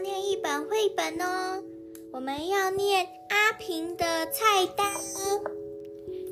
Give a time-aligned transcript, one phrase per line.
[0.00, 1.62] 念一本绘本哦。
[2.12, 4.86] 我们要念阿平的菜单。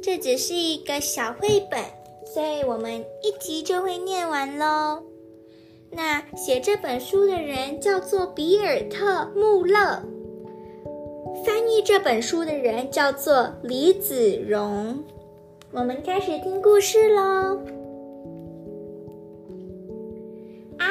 [0.02, 1.80] 这只是一个小绘本，
[2.34, 5.02] 所以我们一集就会念完喽。
[5.90, 10.03] 那写这本书的人叫做比尔特·穆勒，
[11.44, 15.04] 翻译这本书的人叫做李子荣。
[15.72, 17.61] 我们开始听故事喽。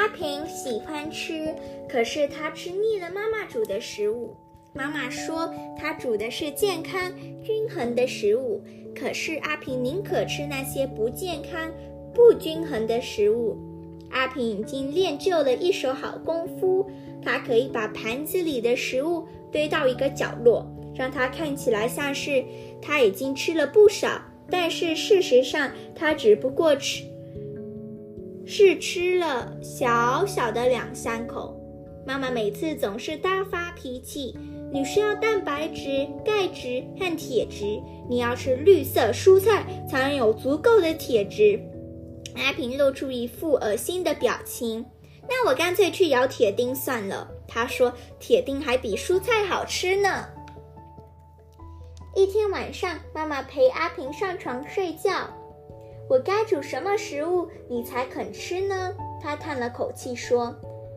[0.08, 1.54] 阿平喜欢吃，
[1.86, 4.34] 可是他吃腻了妈妈煮的食物。
[4.72, 7.12] 妈妈说他煮的是健康、
[7.44, 8.64] 均衡的食物，
[8.98, 11.70] 可是阿平宁可吃那些不健康、
[12.14, 13.58] 不均衡的食物。
[14.10, 16.90] 阿平已经练就了一手好功夫，
[17.22, 22.42] 他可以把盘子里的食物堆到一个角落，让它看起来像是
[22.80, 24.22] 他已经吃了不少。
[24.50, 27.04] 但是事实上，他只不过吃
[28.50, 31.54] 是吃了小小的两三口。
[32.06, 34.34] 妈妈每次总是大发脾气。
[34.72, 41.60] 你需要蛋白质、钙质和铁质，你要吃绿色蔬菜才能有足够的铁质。
[42.36, 44.84] 阿平露出一副恶心的表情。
[45.28, 47.28] 那我干脆去咬铁钉算了。
[47.46, 50.26] 他说：“铁钉还比蔬菜好吃呢。”
[52.16, 55.28] 一天晚上，妈妈陪阿平上床睡觉。
[56.08, 58.94] 我该煮什么食物你才肯吃呢？
[59.20, 60.54] 他叹了口气说：“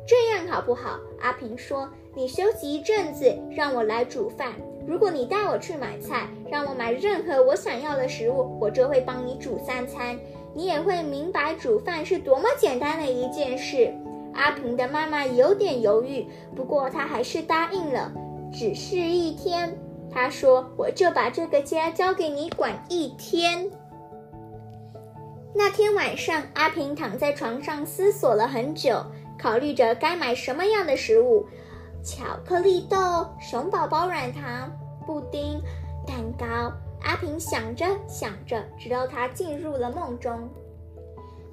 [0.07, 4.53] 这样好不好？”阿平说：“你休息一阵子，让我来煮饭。
[4.87, 10.17] 如果你带我去买菜，让我买任何我想要的食物，我就会帮你煮三餐。
[10.53, 13.93] 你也会明白煮饭是多么简单的一件事。”
[14.33, 18.11] 阿平的妈妈有点犹豫，不过她还是答应了。
[18.51, 19.77] 只是一天。
[20.09, 23.69] 她说：“我就把这个家交给你管一天。”
[25.53, 29.05] 那天晚上，阿平躺在床上思索了很久，
[29.37, 31.45] 考虑着该买什么样的食物：
[32.03, 34.71] 巧克力豆、熊宝宝软糖、
[35.05, 35.61] 布丁、
[36.07, 36.71] 蛋糕。
[37.03, 40.49] 阿平想着想着，直到他进入了梦中。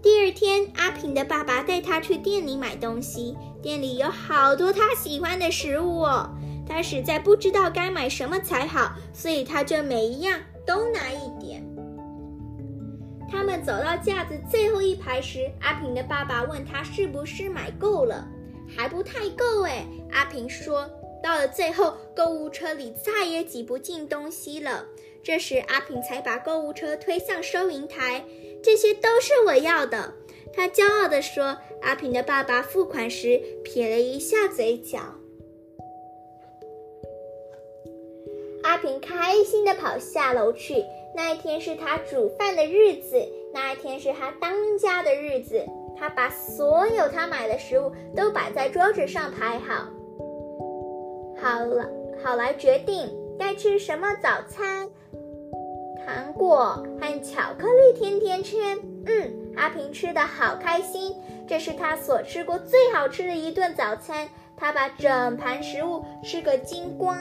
[0.00, 6.31] 第二天，阿平的爸爸带他去店里买东西，店里有好多他喜欢的食物哦。
[6.69, 11.65] 他实在不知道该买什么才好，所以他就每一样都拿一点。
[13.31, 18.27] 他们走到架子最后一排时，阿平的爸爸问他是不是买够了，
[18.77, 19.87] 还不太够哎。
[20.11, 20.91] 阿平说，
[21.22, 24.84] 到了最后，购物车里再也挤不进东西了。
[25.22, 28.25] 这时，阿平才把购物车推向收银台，
[28.62, 30.15] 这些都是我要的。
[30.53, 31.59] 他骄傲地说。
[31.81, 34.99] 阿平的爸爸付款时撇了一下嘴角。
[38.65, 40.84] 阿平开心地跑下楼去。
[41.19, 43.21] 那一天是他煮饭的日子，
[43.53, 45.67] 那一天是他当家的日子。
[45.97, 49.89] 他把所有他买的食物都摆在桌子上排好，
[51.43, 51.91] 好了，
[52.23, 54.89] 好来决定该吃什么早餐。
[56.06, 61.17] 糖果和巧克力甜甜圈，嗯，阿平吃的好开心。
[61.49, 64.29] 这是他所吃过最好吃的一顿早餐。
[64.56, 67.19] 他把整盘食物吃个精光。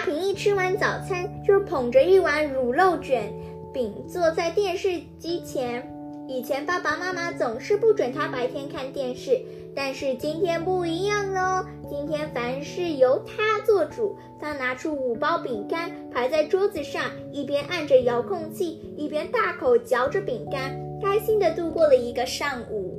[0.00, 3.32] 平一吃完早餐，就捧着一碗乳酪卷
[3.72, 5.86] 饼坐在电视机前。
[6.28, 9.40] 以前爸爸妈妈总是不准他白天看电视，
[9.74, 11.64] 但是今天不一样喽。
[11.88, 14.16] 今天凡事由他做主。
[14.40, 22.96] 他拿出五包饼干排在桌子上，一边按着遥控器，一边大口嚼着饼干，开心的度过了一个上午。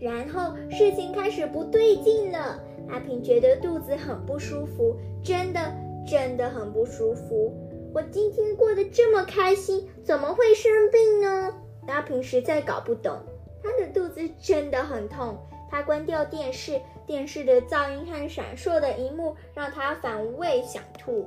[0.00, 2.60] 然后事情开始不对劲了。
[2.88, 5.60] 阿平觉得肚子很不舒服，真的
[6.06, 7.52] 真的很不舒服。
[7.94, 11.54] 我今天过得这么开心，怎么会生病呢？
[11.88, 13.18] 阿平实在搞不懂，
[13.62, 15.36] 他的肚子真的很痛。
[15.70, 21.26] 他关掉电视，电视的噪音和闪烁的荧幕让他反胃想吐。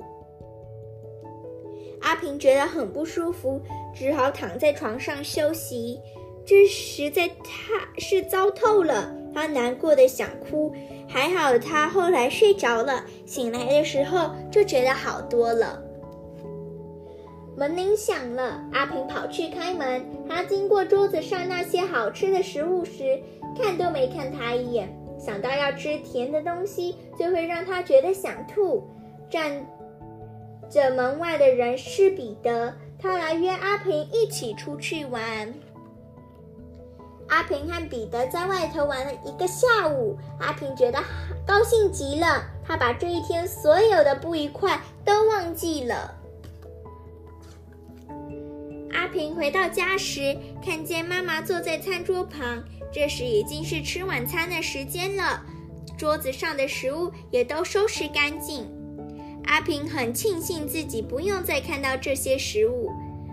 [2.02, 3.60] 阿平觉得很不舒服，
[3.94, 6.00] 只好躺在床上休息。
[6.46, 10.74] 这实在太是糟透了，他难过的想哭。
[11.08, 15.82] 还好他后来睡着了，醒来的时候就觉得好多了。
[17.58, 20.04] 门铃响了，阿平跑去开门。
[20.28, 23.22] 他经过桌子上那些好吃的食物时，
[23.58, 24.90] 看都没看他一眼。
[25.18, 28.84] 想到要吃甜的东西，就会让他觉得想吐。
[29.30, 29.66] 站
[30.70, 35.54] 着门外的人是彼得，他来约阿平一起出去玩。
[37.28, 41.04] 阿平和彼得在外头玩了一个下午，阿平觉得
[41.46, 42.44] 高兴极了。
[42.64, 46.16] 他把这一天所有的不愉快都忘记了。
[48.92, 52.64] 阿平回到家时，看见妈妈坐在餐桌旁。
[52.92, 55.44] 这时已经是吃晚餐的时间了，
[55.98, 58.68] 桌子上的食物也都收拾干净。
[59.46, 62.92] 阿平很庆幸自己不用再看到这些食物。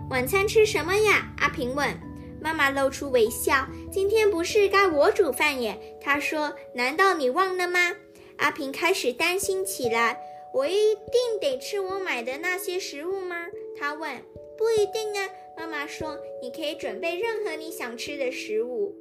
[0.09, 1.31] 晚餐吃什么呀？
[1.37, 1.95] 阿平问。
[2.43, 3.65] 妈妈露出微笑。
[3.89, 5.79] 今天不是该我煮饭耶？
[6.01, 6.53] 她说。
[6.73, 7.95] 难道你忘了吗？
[8.37, 10.19] 阿平开始担心起来。
[10.53, 13.45] 我一定得吃我买的那些食物吗？
[13.79, 14.21] 他问。
[14.57, 15.29] 不一定啊。
[15.57, 16.19] 妈妈说。
[16.41, 18.93] 你可以准备任何你想吃的食物。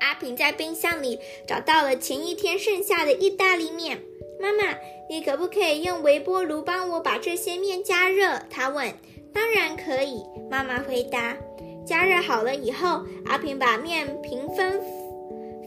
[0.00, 4.02] 阿平在冰箱里找到了前一天剩下的意大利面。
[4.40, 4.76] 妈妈，
[5.08, 8.40] 你可不可以用微波炉帮我把这些面加热？
[8.50, 8.92] 他问。
[9.32, 11.36] 当然可以，妈妈回答。
[11.84, 14.80] 加热好了以后，阿平把面平分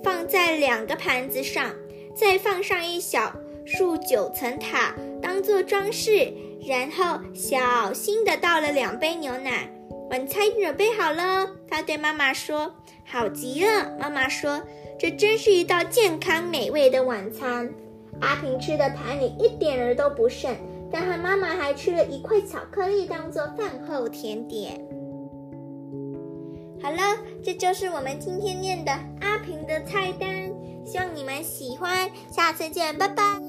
[0.03, 1.71] 放在两个盘子上，
[2.15, 3.33] 再放上一小
[3.65, 6.33] 束九层塔当做装饰，
[6.65, 9.69] 然后小心的倒了两杯牛奶。
[10.09, 12.73] 晚餐准备好了，他对妈妈说。
[13.03, 14.61] 好极了，妈妈说，
[14.97, 17.69] 这真是一道健康美味的晚餐。
[18.21, 20.55] 阿平吃的盘里一点儿都不剩，
[20.91, 24.79] 但和妈妈还吃了一块巧克力当做饭后甜点。
[26.85, 30.29] 好了，这就是我们今天念的阿平的菜单，
[30.85, 33.44] 希望你们喜欢，下次见，拜拜。